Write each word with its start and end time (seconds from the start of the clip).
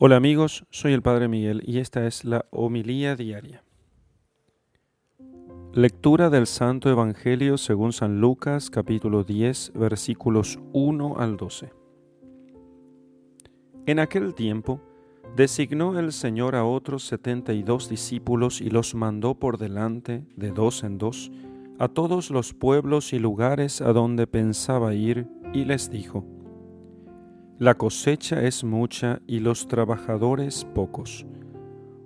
Hola 0.00 0.14
amigos, 0.14 0.64
soy 0.70 0.92
el 0.92 1.02
Padre 1.02 1.26
Miguel 1.26 1.60
y 1.66 1.78
esta 1.78 2.06
es 2.06 2.24
la 2.24 2.46
homilía 2.52 3.16
diaria. 3.16 3.64
Lectura 5.72 6.30
del 6.30 6.46
Santo 6.46 6.88
Evangelio 6.88 7.58
según 7.58 7.92
San 7.92 8.20
Lucas 8.20 8.70
capítulo 8.70 9.24
10 9.24 9.72
versículos 9.74 10.60
1 10.72 11.16
al 11.18 11.36
12. 11.36 11.72
En 13.86 13.98
aquel 13.98 14.36
tiempo 14.36 14.80
designó 15.34 15.98
el 15.98 16.12
Señor 16.12 16.54
a 16.54 16.64
otros 16.64 17.02
setenta 17.02 17.52
y 17.52 17.64
dos 17.64 17.88
discípulos 17.88 18.60
y 18.60 18.70
los 18.70 18.94
mandó 18.94 19.34
por 19.34 19.58
delante, 19.58 20.22
de 20.36 20.52
dos 20.52 20.84
en 20.84 20.98
dos, 20.98 21.32
a 21.80 21.88
todos 21.88 22.30
los 22.30 22.54
pueblos 22.54 23.12
y 23.12 23.18
lugares 23.18 23.80
a 23.80 23.92
donde 23.92 24.28
pensaba 24.28 24.94
ir, 24.94 25.26
y 25.52 25.64
les 25.64 25.90
dijo, 25.90 26.24
la 27.58 27.74
cosecha 27.74 28.44
es 28.44 28.62
mucha 28.62 29.20
y 29.26 29.40
los 29.40 29.66
trabajadores 29.66 30.64
pocos. 30.76 31.26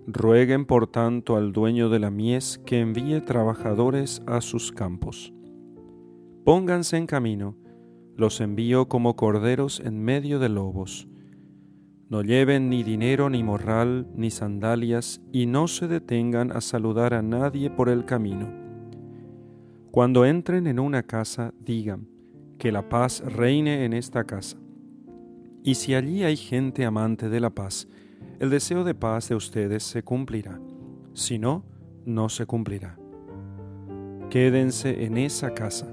Rueguen 0.07 0.65
por 0.65 0.87
tanto 0.87 1.37
al 1.37 1.53
dueño 1.53 1.91
de 1.91 1.99
la 1.99 2.11
mies 2.11 2.59
que 2.65 2.81
envíe 2.81 3.21
trabajadores 3.21 4.23
a 4.27 4.41
sus 4.41 4.73
campos. 4.73 5.35
Pónganse 6.47 6.97
en 6.97 7.07
camino, 7.07 7.55
los 8.17 8.41
envío 8.41 8.89
como 8.89 9.15
corderos 9.15 9.81
en 9.81 10.03
medio 10.03 10.39
de 10.39 10.49
lobos. 10.49 11.07
No 12.09 12.23
lleven 12.23 12.71
ni 12.71 12.83
dinero, 12.83 13.29
ni 13.29 13.43
morral, 13.43 14.09
ni 14.15 14.31
sandalias, 14.31 15.21
y 15.33 15.45
no 15.45 15.69
se 15.69 15.87
detengan 15.87 16.51
a 16.51 16.63
saludar 16.63 17.13
a 17.13 17.21
nadie 17.21 17.69
por 17.69 17.91
el 17.91 18.07
camino. 18.07 18.51
Cuando 19.91 20.25
entren 20.25 20.67
en 20.67 20.79
una 20.79 21.03
casa, 21.03 21.53
digan, 21.61 22.09
que 22.59 22.73
la 22.73 22.89
paz 22.89 23.23
reine 23.27 23.85
en 23.85 23.93
esta 23.93 24.25
casa. 24.25 24.57
Y 25.65 25.77
si 25.77 25.95
allí 25.95 26.25
hay 26.25 26.37
gente 26.37 26.85
amante 26.85 27.29
de 27.29 27.39
la 27.39 27.51
paz, 27.51 27.87
el 28.41 28.51
deseo 28.51 28.83
de 28.83 28.95
paz 28.95 29.29
de 29.29 29.37
ustedes 29.37 29.85
se 29.85 30.03
cumplirá. 30.03 30.61
Si 31.15 31.39
no, 31.39 31.65
no 32.05 32.29
se 32.29 32.47
cumplirá. 32.47 32.99
Quédense 34.29 35.05
en 35.05 35.19
esa 35.19 35.55
casa. 35.55 35.87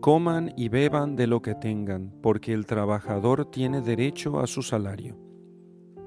Coman 0.00 0.52
y 0.56 0.68
beban 0.68 1.16
de 1.16 1.26
lo 1.26 1.42
que 1.42 1.56
tengan, 1.56 2.12
porque 2.22 2.52
el 2.52 2.66
trabajador 2.66 3.50
tiene 3.50 3.80
derecho 3.80 4.38
a 4.38 4.46
su 4.46 4.62
salario. 4.62 5.16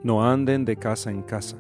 No 0.02 0.25
anden 0.25 0.63
de 0.63 0.77
casa 0.77 1.11
en 1.11 1.23
casa. 1.23 1.57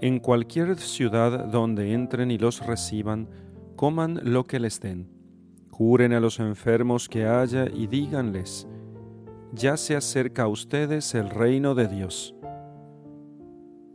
En 0.00 0.20
cualquier 0.20 0.76
ciudad 0.76 1.46
donde 1.46 1.92
entren 1.92 2.30
y 2.30 2.38
los 2.38 2.64
reciban, 2.64 3.28
coman 3.74 4.20
lo 4.22 4.46
que 4.46 4.60
les 4.60 4.78
den. 4.80 5.08
Juren 5.70 6.12
a 6.12 6.20
los 6.20 6.38
enfermos 6.38 7.08
que 7.08 7.26
haya 7.26 7.66
y 7.68 7.88
díganles, 7.88 8.68
ya 9.52 9.76
se 9.76 9.96
acerca 9.96 10.44
a 10.44 10.48
ustedes 10.48 11.14
el 11.14 11.30
reino 11.30 11.74
de 11.74 11.88
Dios. 11.88 12.34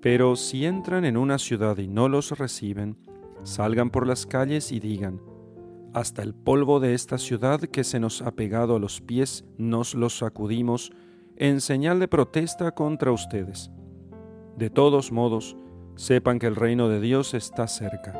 Pero 0.01 0.35
si 0.35 0.65
entran 0.65 1.05
en 1.05 1.17
una 1.17 1.37
ciudad 1.37 1.77
y 1.77 1.87
no 1.87 2.09
los 2.09 2.37
reciben, 2.37 2.97
salgan 3.43 3.89
por 3.89 4.05
las 4.05 4.25
calles 4.25 4.71
y 4.71 4.79
digan, 4.79 5.19
hasta 5.93 6.21
el 6.23 6.33
polvo 6.33 6.79
de 6.79 6.93
esta 6.93 7.17
ciudad 7.17 7.61
que 7.61 7.83
se 7.83 7.99
nos 7.99 8.21
ha 8.21 8.31
pegado 8.31 8.75
a 8.75 8.79
los 8.79 8.99
pies 9.01 9.45
nos 9.57 9.95
los 9.95 10.17
sacudimos 10.17 10.91
en 11.37 11.61
señal 11.61 11.99
de 11.99 12.07
protesta 12.07 12.71
contra 12.71 13.11
ustedes. 13.11 13.71
De 14.57 14.69
todos 14.69 15.11
modos, 15.11 15.55
sepan 15.95 16.39
que 16.39 16.47
el 16.47 16.55
reino 16.55 16.89
de 16.89 16.99
Dios 16.99 17.33
está 17.33 17.67
cerca. 17.67 18.13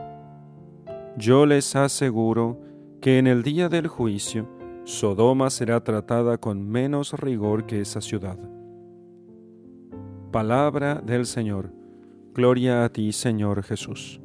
Yo 1.18 1.46
les 1.46 1.76
aseguro 1.76 2.62
que 3.02 3.20
en 3.20 3.28
el 3.28 3.44
día 3.44 3.70
del 3.70 3.88
juicio, 3.88 4.50
Sodoma 4.86 5.50
será 5.50 5.84
tratada 5.84 6.38
con 6.38 6.70
menos 6.70 7.14
rigor 7.14 7.66
que 7.66 7.82
esa 7.82 8.02
ciudad. 8.02 8.38
Palabra 10.32 11.02
del 11.04 11.26
Señor. 11.26 11.74
Gloria 12.36 12.86
a 12.86 12.90
ti, 12.90 13.12
Señor 13.12 13.64
Jesús. 13.64 14.22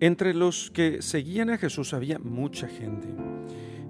Entre 0.00 0.32
los 0.32 0.70
que 0.70 1.02
seguían 1.02 1.50
a 1.50 1.58
Jesús 1.58 1.92
había 1.92 2.18
mucha 2.18 2.68
gente 2.68 3.08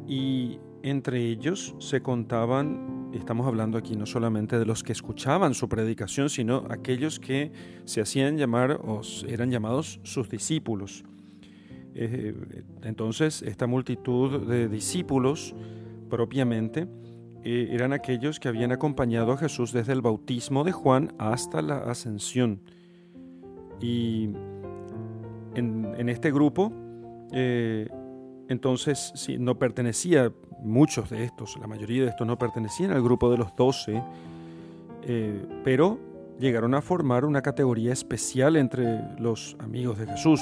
y 0.08 0.58
entre 0.82 1.28
ellos 1.28 1.76
se 1.78 2.02
contaban, 2.02 3.10
estamos 3.14 3.46
hablando 3.46 3.78
aquí 3.78 3.94
no 3.94 4.06
solamente 4.06 4.58
de 4.58 4.66
los 4.66 4.82
que 4.82 4.90
escuchaban 4.90 5.54
su 5.54 5.68
predicación, 5.68 6.30
sino 6.30 6.66
aquellos 6.68 7.20
que 7.20 7.52
se 7.84 8.00
hacían 8.00 8.38
llamar 8.38 8.72
o 8.72 9.02
eran 9.28 9.52
llamados 9.52 10.00
sus 10.02 10.28
discípulos. 10.28 11.04
Eh, 11.94 12.34
entonces, 12.82 13.42
esta 13.42 13.66
multitud 13.66 14.46
de 14.48 14.68
discípulos 14.68 15.54
propiamente 16.10 16.88
eh, 17.44 17.68
eran 17.70 17.92
aquellos 17.92 18.40
que 18.40 18.48
habían 18.48 18.72
acompañado 18.72 19.32
a 19.32 19.36
Jesús 19.36 19.72
desde 19.72 19.92
el 19.92 20.02
bautismo 20.02 20.64
de 20.64 20.72
Juan 20.72 21.14
hasta 21.18 21.62
la 21.62 21.78
ascensión. 21.78 22.60
Y 23.80 24.30
en, 25.54 26.08
este 26.08 26.32
grupo, 26.32 26.72
eh, 27.32 27.88
entonces, 28.48 29.12
sí, 29.14 29.38
no 29.38 29.58
pertenecía, 29.58 30.32
muchos 30.62 31.10
de 31.10 31.24
estos, 31.24 31.56
la 31.60 31.66
mayoría 31.66 32.04
de 32.04 32.08
estos 32.08 32.26
no 32.26 32.38
pertenecían 32.38 32.90
al 32.90 33.02
grupo 33.02 33.30
de 33.30 33.36
los 33.36 33.54
doce, 33.54 34.02
pero 35.62 35.98
llegaron 36.40 36.74
a 36.74 36.80
formar 36.80 37.26
una 37.26 37.42
categoría 37.42 37.92
especial 37.92 38.56
entre 38.56 39.02
los 39.18 39.56
amigos 39.60 39.98
de 39.98 40.06
Jesús 40.06 40.40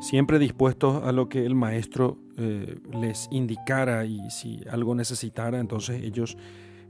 siempre 0.00 0.38
dispuestos 0.38 1.02
a 1.04 1.12
lo 1.12 1.28
que 1.28 1.44
el 1.44 1.54
maestro 1.54 2.18
eh, 2.36 2.78
les 2.92 3.28
indicara 3.30 4.04
y 4.04 4.30
si 4.30 4.60
algo 4.70 4.94
necesitara, 4.94 5.58
entonces 5.60 6.02
ellos 6.02 6.36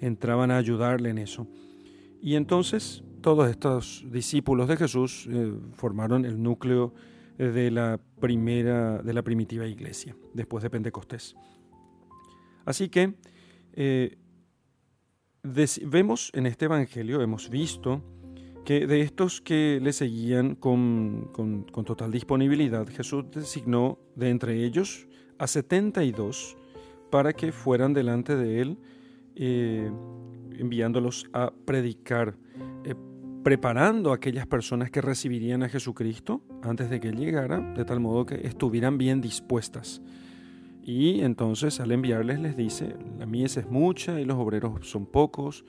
entraban 0.01 0.51
a 0.51 0.57
ayudarle 0.57 1.11
en 1.11 1.19
eso. 1.19 1.47
Y 2.21 2.35
entonces 2.35 3.03
todos 3.21 3.49
estos 3.49 4.05
discípulos 4.11 4.69
de 4.69 4.77
Jesús 4.77 5.29
eh, 5.31 5.53
formaron 5.75 6.25
el 6.25 6.43
núcleo 6.43 6.93
de 7.39 7.71
la 7.71 8.01
primera, 8.21 8.99
de 8.99 9.13
la 9.13 9.23
primitiva 9.23 9.65
iglesia, 9.65 10.17
después 10.35 10.63
de 10.65 10.71
Pentecostés. 10.71 11.37
Así 12.65 12.89
que 12.89 13.15
eh, 13.73 14.19
vemos 15.43 16.31
en 16.35 16.47
este 16.47 16.65
Evangelio, 16.65 17.23
hemos 17.23 17.49
visto 17.49 18.03
que 18.65 18.87
de 18.87 19.01
estos 19.01 19.41
que 19.41 19.81
le 19.83 19.93
seguían 19.93 20.55
con, 20.55 21.31
total 21.87 22.13
disponibilidad, 22.13 22.87
Jesús 22.89 23.25
designó 23.33 23.99
de 24.15 24.31
entre 24.31 24.65
ellos 24.65 25.09
a 25.39 25.47
72 25.47 26.57
para 27.11 27.33
que 27.33 27.53
fueran 27.53 27.95
delante 27.95 28.37
de 28.37 28.61
él, 28.61 28.79
eh, 29.37 29.91
enviándolos 30.59 31.27
a 31.33 31.53
predicar, 31.65 32.37
eh, 32.85 32.95
preparando 33.43 34.13
a 34.13 34.17
aquellas 34.17 34.47
personas 34.47 34.91
que 34.91 35.01
recibirían 35.01 35.63
a 35.63 35.69
Jesucristo 35.69 36.43
antes 36.63 36.91
de 36.91 37.01
que 37.01 37.09
él 37.09 37.17
llegara, 37.17 37.61
de 37.61 37.85
tal 37.85 38.01
modo 38.01 38.27
que 38.27 38.47
estuvieran 38.47 38.99
bien 38.99 39.21
dispuestas. 39.21 40.03
Y 40.83 41.21
entonces 41.21 41.81
al 41.81 41.93
enviarles 41.93 42.41
les 42.41 42.57
dice, 42.57 42.97
la 43.19 43.27
mies 43.27 43.57
es 43.59 43.69
mucha 43.69 44.21
y 44.21 44.25
los 44.25 44.39
obreros 44.39 44.89
son 44.89 45.05
pocos, 45.05 45.65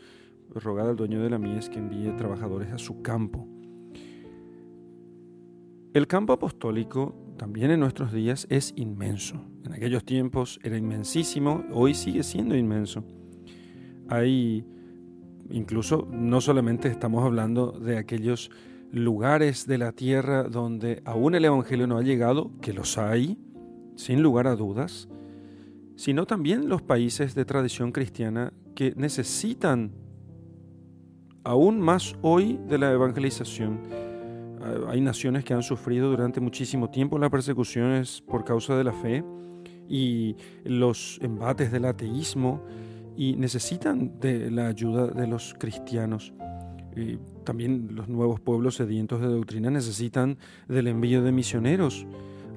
rogad 0.56 0.90
al 0.90 0.96
dueño 0.96 1.22
de 1.22 1.30
la 1.30 1.38
mies 1.38 1.70
que 1.70 1.80
envíe 1.80 2.12
trabajadores 2.18 2.72
a 2.72 2.78
su 2.78 3.02
campo. 3.02 3.48
El 5.94 6.08
campo 6.08 6.34
apostólico 6.34 7.16
también 7.38 7.72
en 7.72 7.80
nuestros 7.80 8.12
días 8.12 8.46
es 8.50 8.74
inmenso. 8.76 9.42
En 9.66 9.74
aquellos 9.74 10.04
tiempos 10.04 10.59
era 10.62 10.78
inmensísimo, 10.78 11.64
hoy 11.72 11.94
sigue 11.94 12.22
siendo 12.24 12.56
inmenso. 12.56 13.04
Hay, 14.08 14.66
incluso, 15.50 16.08
no 16.12 16.42
solamente 16.42 16.90
estamos 16.90 17.24
hablando 17.24 17.72
de 17.72 17.98
aquellos 17.98 18.52
lugares 18.92 19.68
de 19.68 19.78
la 19.78 19.92
tierra 19.92 20.44
donde 20.44 21.02
aún 21.06 21.36
el 21.36 21.46
Evangelio 21.46 21.88
no 21.88 21.98
ha 21.98 22.04
llegado, 22.04 22.52
que 22.62 22.74
los 22.74 22.98
hay, 22.98 23.38
sin 23.96 24.22
lugar 24.22 24.48
a 24.48 24.56
dudas, 24.56 25.09
sino 25.96 26.26
también 26.26 26.70
los 26.70 26.82
países 26.82 27.36
de 27.36 27.46
tradición 27.46 27.92
cristiana 27.92 28.54
que 28.76 28.94
necesitan 28.96 29.92
aún 31.44 31.80
más 31.80 32.16
hoy 32.22 32.59
de 32.68 32.78
la 32.78 32.91
evangelización. 32.91 33.80
Ah, 34.62 34.90
hay 34.90 35.02
naciones 35.02 35.44
que 35.44 35.53
han 35.53 35.64
sufrido 35.64 36.09
durante 36.09 36.40
muchísimo 36.40 36.90
tiempo 36.90 37.18
las 37.18 37.30
persecuciones 37.30 38.22
por 38.22 38.44
causa 38.44 38.76
de 38.78 38.84
la 38.84 38.94
fe 38.94 39.24
y 39.88 40.36
los 40.64 41.20
embates 41.22 41.72
del 41.72 41.86
ateísmo 41.86 42.64
y 43.16 43.36
necesitan 43.36 44.20
de 44.20 44.52
la 44.52 44.68
ayuda 44.68 45.08
de 45.08 45.28
los 45.28 45.56
cristianos. 45.58 46.34
también 47.46 47.90
los 47.96 48.09
nuevos 48.09 48.42
pueblos 48.42 48.76
sedientos 48.76 49.22
de 49.22 49.28
doctrina 49.28 49.70
necesitan 49.70 50.38
del 50.68 50.88
envío 50.88 51.24
de 51.24 51.32
misioneros. 51.32 52.06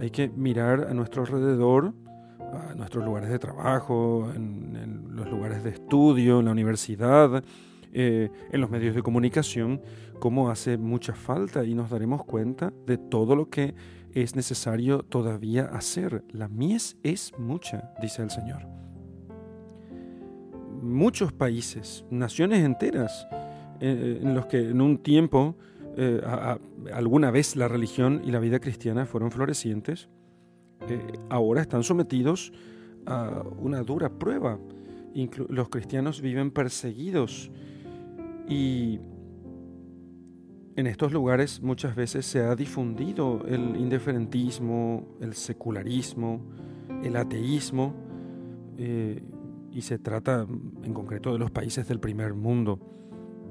Hay 0.00 0.10
que 0.10 0.28
mirar 0.28 0.88
a 0.88 0.94
nuestro 0.94 1.22
alrededor, 1.22 1.94
a 2.40 2.74
nuestros 2.74 3.04
lugares 3.04 3.30
de 3.30 3.38
trabajo, 3.38 4.30
en 4.34 5.06
los 5.14 5.30
lugares 5.30 5.62
de 5.62 5.70
estudio, 5.70 6.40
en 6.40 6.46
la 6.46 6.52
universidad, 6.52 7.44
eh, 7.94 8.30
en 8.50 8.60
los 8.60 8.70
medios 8.70 8.94
de 8.94 9.02
comunicación, 9.02 9.82
cómo 10.18 10.48
hace 10.48 10.78
mucha 10.78 11.14
falta 11.14 11.62
y 11.64 11.74
nos 11.74 11.90
daremos 11.90 12.24
cuenta 12.24 12.72
de 12.86 12.96
todo 12.96 13.36
lo 13.36 13.50
que 13.50 13.74
es 14.12 14.34
necesario 14.34 15.02
todavía 15.02 15.64
hacer. 15.66 16.24
La 16.30 16.48
mies 16.48 16.96
es 17.02 17.32
mucha, 17.38 17.92
dice 18.00 18.22
el 18.22 18.30
Señor. 18.30 18.66
muchos 20.80 21.32
países, 21.32 22.04
naciones 22.10 22.64
enteras, 22.64 23.28
eh, 23.80 24.20
en 24.22 24.34
los 24.34 24.46
que 24.46 24.70
en 24.70 24.80
un 24.80 24.98
tiempo, 24.98 25.56
eh, 25.96 26.20
alguna 26.92 27.30
vez 27.30 27.54
la 27.54 27.68
religión 27.68 28.22
y 28.24 28.32
la 28.32 28.40
vida 28.40 28.58
cristiana 28.58 29.06
fueron 29.06 29.30
florecientes, 29.30 30.08
ahora 31.28 31.60
están 31.60 31.84
sometidos 31.84 32.52
a 33.06 33.44
una 33.58 33.82
dura 33.82 34.08
prueba. 34.08 34.58
los 35.48 35.68
cristianos 35.68 36.20
viven 36.20 36.50
perseguidos 36.50 37.50
y 38.52 39.00
en 40.76 40.86
estos 40.86 41.12
lugares 41.12 41.62
muchas 41.62 41.94
veces 41.96 42.26
se 42.26 42.40
ha 42.40 42.54
difundido 42.54 43.44
el 43.46 43.76
indiferentismo, 43.76 45.16
el 45.20 45.34
secularismo, 45.34 46.42
el 47.02 47.16
ateísmo, 47.16 47.94
eh, 48.76 49.22
y 49.70 49.82
se 49.82 49.98
trata 49.98 50.46
en 50.82 50.92
concreto 50.92 51.32
de 51.32 51.38
los 51.38 51.50
países 51.50 51.88
del 51.88 51.98
primer 51.98 52.34
mundo, 52.34 52.78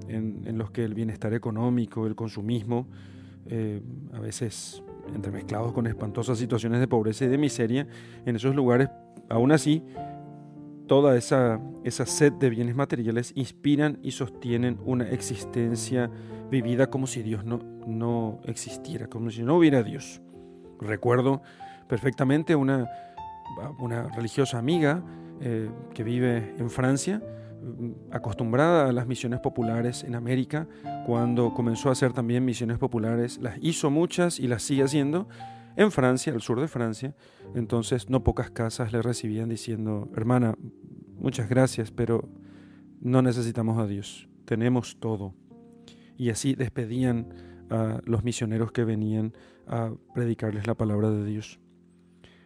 en, 0.07 0.57
los 0.57 0.71
que 0.71 0.83
el 0.83 0.93
bienestar 0.93 1.33
económico, 1.33 2.05
el 2.05 2.15
consumismo, 2.15 2.87
eh, 3.47 3.81
a 4.13 4.19
veces 4.19 4.83
entremezclados 5.15 5.73
con 5.73 5.87
espantosas 5.87 6.37
situaciones 6.37 6.79
de 6.79 6.87
pobreza 6.87 7.25
y 7.25 7.27
de 7.27 7.37
miseria, 7.39 7.87
en 8.25 8.35
esos 8.35 8.55
lugares, 8.55 8.89
aún 9.29 9.51
así, 9.51 9.83
toda 10.91 11.15
esa, 11.15 11.61
esa 11.85 12.05
sed 12.05 12.33
de 12.33 12.49
bienes 12.49 12.75
materiales 12.75 13.31
inspiran 13.35 13.97
y 14.03 14.11
sostienen 14.11 14.77
una 14.83 15.09
existencia 15.09 16.11
vivida 16.49 16.89
como 16.89 17.07
si 17.07 17.23
Dios 17.23 17.45
no, 17.45 17.59
no 17.87 18.41
existiera, 18.43 19.07
como 19.07 19.29
si 19.29 19.41
no 19.41 19.55
hubiera 19.55 19.83
Dios. 19.83 20.21
Recuerdo 20.81 21.43
perfectamente 21.87 22.57
una, 22.57 22.91
una 23.79 24.09
religiosa 24.09 24.57
amiga 24.57 25.01
eh, 25.39 25.69
que 25.93 26.03
vive 26.03 26.55
en 26.57 26.69
Francia, 26.69 27.23
mm, 27.63 28.13
acostumbrada 28.13 28.89
a 28.89 28.91
las 28.91 29.07
misiones 29.07 29.39
populares 29.39 30.03
en 30.03 30.13
América, 30.13 30.67
cuando 31.05 31.53
comenzó 31.53 31.87
a 31.87 31.93
hacer 31.93 32.11
también 32.11 32.43
misiones 32.43 32.79
populares, 32.79 33.37
las 33.37 33.57
hizo 33.61 33.89
muchas 33.89 34.41
y 34.41 34.49
las 34.49 34.61
sigue 34.61 34.83
haciendo 34.83 35.29
en 35.75 35.91
Francia, 35.91 36.33
al 36.33 36.41
sur 36.41 36.59
de 36.59 36.67
Francia. 36.67 37.15
Entonces 37.55 38.09
no 38.09 38.23
pocas 38.23 38.51
casas 38.51 38.91
le 38.91 39.01
recibían 39.01 39.49
diciendo, 39.49 40.09
hermana, 40.15 40.55
muchas 41.17 41.49
gracias, 41.49 41.91
pero 41.91 42.29
no 42.99 43.21
necesitamos 43.21 43.79
a 43.79 43.87
Dios, 43.87 44.29
tenemos 44.45 44.97
todo. 44.99 45.33
Y 46.17 46.29
así 46.29 46.55
despedían 46.55 47.33
a 47.69 48.01
los 48.05 48.23
misioneros 48.23 48.71
que 48.71 48.83
venían 48.83 49.33
a 49.67 49.91
predicarles 50.13 50.67
la 50.67 50.75
palabra 50.75 51.09
de 51.09 51.25
Dios. 51.25 51.59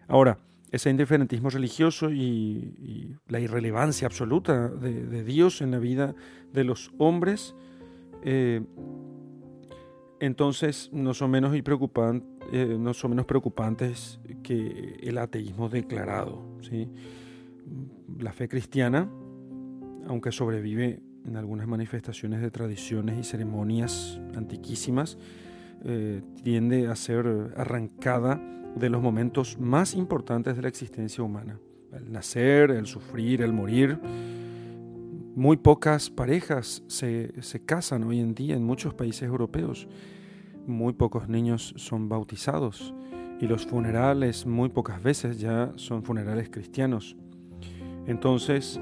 Ahora, 0.07 0.37
ese 0.71 0.89
indiferentismo 0.89 1.49
religioso 1.49 2.11
y, 2.11 3.17
la 3.27 3.39
irrelevancia 3.39 4.07
absoluta 4.07 4.67
de, 4.67 5.23
Dios 5.23 5.61
en 5.61 5.71
la 5.71 5.79
vida 5.79 6.15
de 6.53 6.63
los 6.63 6.91
hombres, 6.97 7.55
eh, 8.23 8.61
entonces 10.25 10.89
no 10.91 11.13
son 11.13 11.31
menos, 11.31 11.55
eh, 11.55 12.77
no 12.79 12.93
son 12.93 13.11
menos 13.11 13.25
preocupantes 13.25 14.19
que 14.43 14.99
el 15.01 15.17
ateísmo 15.17 15.69
declarado. 15.69 16.43
¿sí? 16.61 16.89
la 18.19 18.31
fe 18.33 18.47
cristiana, 18.47 19.09
aunque 20.07 20.31
sobrevive 20.31 20.99
en 21.25 21.37
algunas 21.37 21.67
manifestaciones 21.67 22.41
de 22.41 22.51
tradiciones 22.51 23.17
y 23.19 23.23
ceremonias 23.23 24.19
antiquísimas, 24.35 25.17
eh, 25.83 26.21
tiende 26.43 26.87
a 26.87 26.95
ser 26.95 27.53
arrancada 27.55 28.41
de 28.75 28.89
los 28.89 29.01
momentos 29.01 29.59
más 29.59 29.95
importantes 29.95 30.55
de 30.55 30.61
la 30.61 30.67
existencia 30.67 31.23
humana. 31.23 31.59
El 31.93 32.11
nacer, 32.11 32.71
el 32.71 32.85
sufrir, 32.85 33.41
el 33.41 33.53
morir. 33.53 33.99
Muy 35.35 35.57
pocas 35.57 36.09
parejas 36.09 36.81
se, 36.87 37.41
se 37.41 37.59
casan 37.59 38.03
hoy 38.05 38.19
en 38.19 38.33
día 38.33 38.55
en 38.55 38.63
muchos 38.63 38.93
países 38.93 39.23
europeos. 39.23 39.87
Muy 40.65 40.93
pocos 40.93 41.27
niños 41.27 41.73
son 41.77 42.07
bautizados 42.07 42.93
y 43.41 43.47
los 43.47 43.65
funerales 43.65 44.45
muy 44.45 44.69
pocas 44.69 45.03
veces 45.03 45.39
ya 45.39 45.73
son 45.75 46.03
funerales 46.03 46.49
cristianos. 46.49 47.17
Entonces, 48.07 48.79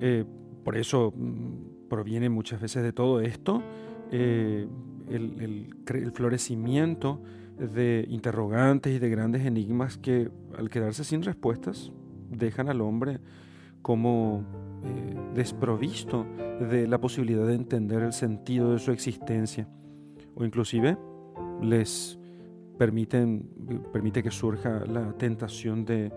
eh, 0.00 0.24
por 0.64 0.76
eso 0.76 1.12
mm, 1.16 1.88
proviene 1.88 2.28
muchas 2.28 2.60
veces 2.60 2.82
de 2.82 2.92
todo 2.92 3.20
esto 3.20 3.62
eh, 4.10 4.66
el, 5.08 5.72
florecimiento 6.14 7.22
de 7.58 8.04
interrogantes 8.08 8.94
y 8.94 8.98
de 8.98 9.08
grandes 9.08 9.46
enigmas 9.46 9.96
que 9.96 10.30
al 10.58 10.68
quedarse 10.68 11.04
sin 11.04 11.22
respuestas 11.22 11.92
dejan 12.28 12.68
al 12.68 12.80
hombre 12.80 13.20
como 13.82 14.44
eh, 14.84 15.16
desprovisto 15.34 16.26
de 16.70 16.86
la 16.86 16.98
posibilidad 16.98 17.46
de 17.46 17.54
entender 17.54 18.02
el 18.02 18.12
sentido 18.12 18.72
de 18.72 18.78
su 18.78 18.92
existencia 18.92 19.68
o 20.34 20.44
inclusive 20.44 20.96
les 21.62 22.18
permiten, 22.78 23.48
permite 23.92 24.22
que 24.22 24.30
surja 24.30 24.84
la 24.86 25.12
tentación 25.12 25.84
de 25.84 26.12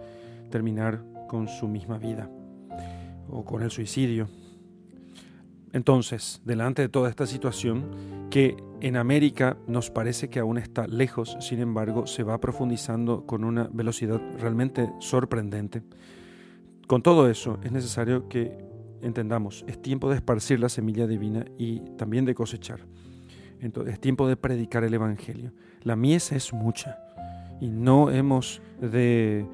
terminar 0.50 1.03
con 1.27 1.47
su 1.47 1.67
misma 1.67 1.97
vida 1.97 2.29
o 3.29 3.45
con 3.45 3.61
el 3.61 3.71
suicidio. 3.71 4.27
Entonces, 5.71 6.41
delante 6.44 6.81
de 6.81 6.89
toda 6.89 7.09
esta 7.09 7.27
situación, 7.27 8.27
que 8.31 8.57
en 8.81 8.97
América 8.97 9.57
nos 9.67 9.91
parece 9.91 10.29
que 10.29 10.39
aún 10.39 10.57
está 10.57 10.88
lejos, 10.88 11.38
sin 11.39 11.59
embargo, 11.59 12.07
se 12.07 12.23
va 12.23 12.39
profundizando 12.39 13.25
con 13.25 13.44
una 13.44 13.69
velocidad 13.71 14.19
realmente 14.39 14.91
sorprendente. 15.00 15.83
Con 16.89 17.03
todo 17.03 17.30
eso, 17.30 17.59
es 17.62 17.71
necesario 17.71 18.27
que 18.30 18.51
entendamos, 19.03 19.63
es 19.68 19.80
tiempo 19.80 20.09
de 20.09 20.15
esparcir 20.15 20.59
la 20.59 20.69
semilla 20.69 21.06
divina 21.06 21.45
y 21.56 21.81
también 21.97 22.25
de 22.25 22.33
cosechar. 22.33 22.80
Entonces, 23.59 23.94
es 23.94 24.00
tiempo 24.00 24.27
de 24.27 24.36
predicar 24.36 24.83
el 24.83 24.95
Evangelio. 24.95 25.53
La 25.83 25.95
mies 25.95 26.31
es 26.31 26.51
mucha 26.51 26.97
y 27.62 27.69
no 27.69 28.09
hemos 28.09 28.63
de, 28.81 29.45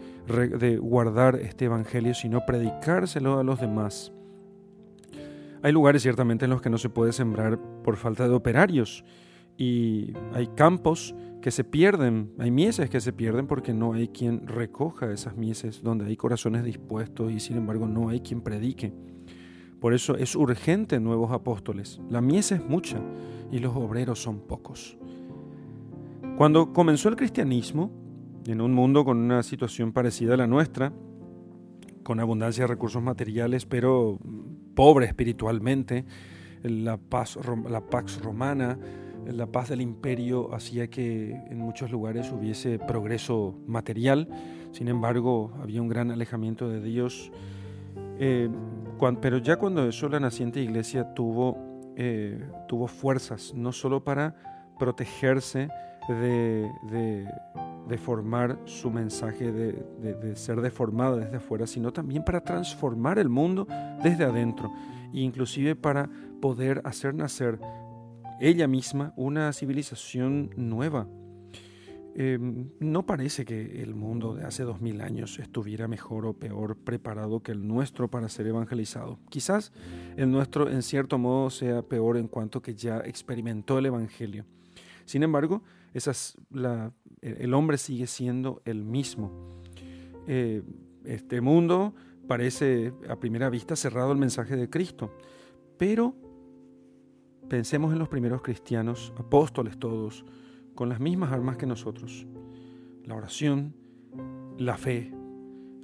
guardar 0.82 1.36
este 1.36 1.66
Evangelio, 1.66 2.14
sino 2.14 2.46
predicárselo 2.46 3.38
a 3.38 3.44
los 3.44 3.60
demás. 3.60 4.14
Hay 5.62 5.74
lugares 5.74 6.04
ciertamente 6.04 6.46
en 6.46 6.52
los 6.52 6.62
que 6.62 6.70
no 6.70 6.78
se 6.78 6.88
puede 6.88 7.12
sembrar 7.12 7.60
por 7.84 7.98
falta 7.98 8.30
de 8.30 8.34
operarios 8.34 9.04
y 9.58 10.14
hay 10.34 10.48
campos 10.48 11.16
que 11.42 11.52
se 11.52 11.64
pierden, 11.64 12.32
hay 12.40 12.52
mieses 12.52 12.90
que 12.90 13.00
se 13.00 13.14
pierden 13.14 13.48
porque 13.48 13.74
no 13.74 13.94
hay 13.94 14.08
quien 14.08 14.48
recoja 14.48 15.12
esas 15.12 15.38
mieses, 15.38 15.84
donde 15.84 16.06
hay 16.06 16.18
corazones 16.18 16.64
dispuestos 16.64 17.32
y 17.32 17.40
sin 17.40 17.58
embargo 17.58 17.88
no 17.88 18.10
hay 18.10 18.22
quien 18.22 18.42
predique. 18.42 18.94
Por 19.80 19.94
eso 19.94 20.16
es 20.18 20.36
urgente 20.36 21.00
nuevos 21.00 21.32
apóstoles. 21.32 22.02
La 22.10 22.22
mies 22.22 22.52
es 22.52 22.68
mucha 22.68 23.00
y 23.52 23.60
los 23.60 23.76
obreros 23.76 24.20
son 24.20 24.40
pocos. 24.40 24.98
Cuando 26.38 26.74
comenzó 26.74 27.10
el 27.10 27.16
cristianismo, 27.16 27.92
en 28.48 28.62
un 28.62 28.74
mundo 28.74 29.06
con 29.06 29.18
una 29.18 29.44
situación 29.44 29.94
parecida 29.94 30.34
a 30.34 30.38
la 30.38 30.48
nuestra, 30.48 30.94
con 32.04 32.20
abundancia 32.20 32.64
de 32.64 32.68
recursos 32.68 33.02
materiales, 33.02 33.66
pero 33.66 34.20
pobre 34.76 35.06
espiritualmente, 35.06 36.06
la 36.64 36.98
paz, 36.98 37.38
la 37.70 37.82
pax 37.82 38.22
romana, 38.22 38.78
la 39.32 39.48
paz 39.48 39.70
del 39.70 39.82
imperio 39.82 40.54
hacía 40.54 40.88
que 40.88 41.32
en 41.50 41.58
muchos 41.58 41.92
lugares 41.92 42.32
hubiese 42.32 42.80
progreso 42.80 43.56
material, 43.68 44.30
sin 44.72 44.88
embargo 44.88 45.52
había 45.62 45.82
un 45.82 45.88
gran 45.88 46.12
alejamiento 46.12 46.70
de 46.70 46.82
Dios. 46.82 47.32
Eh, 48.20 48.50
pero 49.22 49.38
ya 49.40 49.58
cuando 49.58 49.88
eso 49.88 50.08
la 50.10 50.20
naciente 50.20 50.62
iglesia 50.62 51.14
tuvo, 51.14 51.58
eh, 51.96 52.48
tuvo 52.68 52.88
fuerzas, 52.88 53.54
no 53.54 53.72
solo 53.72 54.04
para 54.04 54.36
protegerse 54.80 55.70
de, 56.08 56.70
de, 57.88 57.98
formar 57.98 58.60
su 58.66 58.92
mensaje, 58.92 59.52
de, 59.52 60.36
ser 60.36 60.62
deformada 60.62 61.18
desde 61.18 61.38
afuera, 61.38 61.66
sino 61.66 61.92
también 61.92 62.24
para 62.24 62.42
transformar 62.42 63.18
el 63.20 63.30
mundo 63.30 63.68
desde 64.04 64.24
adentro, 64.24 64.72
e 65.14 65.20
inclusive 65.20 65.76
para 65.76 66.10
poder 66.42 66.82
hacer 66.84 67.16
nacer 67.16 67.60
ella 68.40 68.68
misma 68.68 69.14
una 69.16 69.52
civilización 69.54 70.52
nueva. 70.56 71.08
Em, 72.18 72.70
no 72.80 73.06
parece 73.06 73.44
que 73.44 73.82
el 73.82 73.94
mundo 73.94 74.36
de 74.36 74.46
hace 74.46 74.64
dos 74.64 74.80
mil 74.80 75.02
años 75.02 75.38
estuviera 75.38 75.90
mejor 75.90 76.26
o 76.26 76.34
peor 76.34 76.78
preparado 76.78 77.44
que 77.44 77.52
el 77.52 77.68
nuestro 77.68 78.10
para 78.10 78.30
ser 78.30 78.48
evangelizado. 78.48 79.20
Quizás 79.30 79.74
el 80.16 80.32
nuestro 80.32 80.70
en 80.70 80.82
cierto 80.82 81.18
modo 81.18 81.50
sea 81.50 81.82
peor 81.82 82.16
en 82.16 82.30
cuanto 82.30 82.62
que 82.62 82.74
ya 82.74 83.00
experimentó 83.00 83.80
el 83.80 83.88
Evangelio. 83.88 84.46
Sin 85.04 85.24
embargo, 85.24 85.62
el 87.22 87.54
hombre 87.54 87.78
sigue 87.78 88.08
siendo 88.08 88.62
el 88.64 88.86
mismo. 88.86 89.62
Eh, 90.26 90.64
este 91.04 91.42
mundo 91.42 91.94
parece 92.28 92.94
a 93.10 93.18
primera 93.18 93.50
vista 93.50 93.76
cerrado 93.76 94.12
al 94.12 94.18
mensaje 94.18 94.56
de 94.56 94.70
Cristo, 94.70 95.12
pero 95.78 96.16
pensemos 97.50 97.94
en 97.94 98.00
los 98.00 98.10
primeros 98.10 98.42
cristianos, 98.42 99.14
apóstoles 99.18 99.78
todos, 99.78 100.26
con 100.74 100.90
las 100.90 101.00
mismas 101.00 101.32
armas 101.32 101.58
que 101.58 101.66
nosotros. 101.66 102.26
La 103.04 103.16
oración, 103.16 103.76
la 104.58 104.78
fe, 104.78 105.14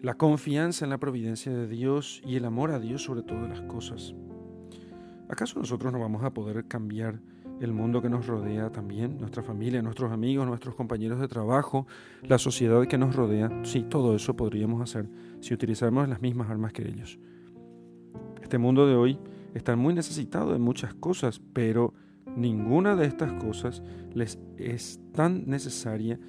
la 0.01 0.15
confianza 0.15 0.85
en 0.85 0.89
la 0.89 0.97
providencia 0.97 1.51
de 1.51 1.67
Dios 1.67 2.21
y 2.25 2.35
el 2.35 2.45
amor 2.45 2.71
a 2.71 2.79
Dios 2.79 3.03
sobre 3.03 3.21
todas 3.21 3.47
las 3.47 3.61
cosas. 3.61 4.15
¿Acaso 5.29 5.59
nosotros 5.59 5.93
no 5.93 5.99
vamos 5.99 6.23
a 6.23 6.33
poder 6.33 6.65
cambiar 6.67 7.21
el 7.61 7.73
mundo 7.73 8.01
que 8.01 8.09
nos 8.09 8.25
rodea 8.25 8.71
también, 8.71 9.19
nuestra 9.19 9.43
familia, 9.43 9.81
nuestros 9.83 10.11
amigos, 10.11 10.47
nuestros 10.47 10.73
compañeros 10.75 11.19
de 11.19 11.27
trabajo, 11.27 11.85
la 12.23 12.39
sociedad 12.39 12.85
que 12.87 12.97
nos 12.97 13.15
rodea? 13.15 13.49
Sí, 13.63 13.83
todo 13.83 14.15
eso 14.15 14.35
podríamos 14.35 14.81
hacer 14.81 15.07
si 15.39 15.53
utilizáramos 15.53 16.09
las 16.09 16.21
mismas 16.21 16.49
armas 16.49 16.73
que 16.73 16.87
ellos. 16.87 17.19
Este 18.41 18.57
mundo 18.57 18.87
de 18.87 18.95
hoy 18.95 19.19
está 19.53 19.75
muy 19.75 19.93
necesitado 19.93 20.53
de 20.53 20.59
muchas 20.59 20.93
cosas, 20.93 21.41
pero 21.53 21.93
ninguna 22.35 22.95
de 22.95 23.05
estas 23.05 23.33
cosas 23.33 23.81
les 24.13 24.39
es 24.57 24.99
tan 25.13 25.47
necesaria 25.47 26.19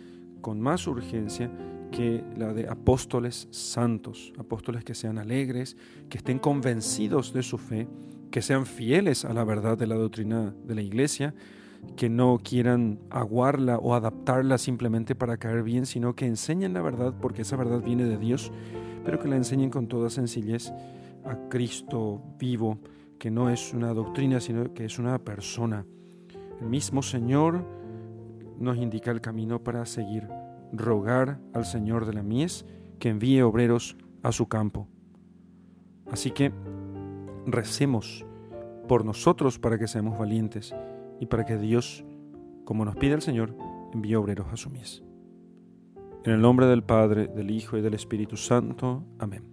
con 0.40 0.60
más 0.60 0.86
urgencia 0.86 1.50
que 1.92 2.24
la 2.36 2.52
de 2.52 2.68
apóstoles 2.68 3.48
santos, 3.50 4.32
apóstoles 4.38 4.82
que 4.84 4.94
sean 4.94 5.18
alegres, 5.18 5.76
que 6.08 6.18
estén 6.18 6.38
convencidos 6.38 7.32
de 7.32 7.42
su 7.42 7.58
fe, 7.58 7.86
que 8.30 8.42
sean 8.42 8.66
fieles 8.66 9.24
a 9.24 9.34
la 9.34 9.44
verdad 9.44 9.76
de 9.76 9.86
la 9.86 9.94
doctrina 9.94 10.54
de 10.64 10.74
la 10.74 10.82
iglesia, 10.82 11.34
que 11.96 12.08
no 12.08 12.40
quieran 12.42 12.98
aguarla 13.10 13.78
o 13.78 13.94
adaptarla 13.94 14.56
simplemente 14.58 15.14
para 15.14 15.36
caer 15.36 15.62
bien, 15.62 15.84
sino 15.86 16.14
que 16.14 16.26
enseñen 16.26 16.72
la 16.72 16.80
verdad 16.80 17.14
porque 17.20 17.42
esa 17.42 17.56
verdad 17.56 17.82
viene 17.82 18.04
de 18.04 18.18
Dios, 18.18 18.50
pero 19.04 19.18
que 19.20 19.28
la 19.28 19.36
enseñen 19.36 19.70
con 19.70 19.86
toda 19.86 20.10
sencillez 20.10 20.72
a 21.24 21.48
Cristo 21.48 22.22
vivo, 22.38 22.78
que 23.22 23.30
no 23.30 23.50
es 23.50 23.72
una 23.72 23.94
doctrina, 23.94 24.40
sino 24.40 24.74
que 24.74 24.84
es 24.84 24.98
una 24.98 25.16
persona. 25.20 25.86
El 26.60 26.66
mismo 26.66 27.02
Señor 27.02 27.64
nos 28.58 28.78
indica 28.78 29.12
el 29.12 29.20
camino 29.20 29.62
para 29.62 29.86
seguir 29.86 30.26
rogar 30.72 31.38
al 31.54 31.64
Señor 31.64 32.04
de 32.04 32.14
la 32.14 32.24
mies 32.24 32.66
que 32.98 33.10
envíe 33.10 33.40
obreros 33.42 33.96
a 34.24 34.32
su 34.32 34.48
campo. 34.48 34.88
Así 36.10 36.32
que 36.32 36.50
recemos 37.46 38.26
por 38.88 39.04
nosotros 39.04 39.60
para 39.60 39.78
que 39.78 39.86
seamos 39.86 40.18
valientes 40.18 40.74
y 41.20 41.26
para 41.26 41.44
que 41.44 41.58
Dios, 41.58 42.04
como 42.64 42.84
nos 42.84 42.96
pide 42.96 43.14
el 43.14 43.22
Señor, 43.22 43.54
envíe 43.94 44.16
obreros 44.16 44.48
a 44.50 44.56
su 44.56 44.68
mies. 44.68 45.04
En 46.24 46.32
el 46.32 46.40
nombre 46.40 46.66
del 46.66 46.82
Padre, 46.82 47.28
del 47.28 47.52
Hijo 47.52 47.78
y 47.78 47.82
del 47.82 47.94
Espíritu 47.94 48.36
Santo. 48.36 49.04
Amén. 49.20 49.51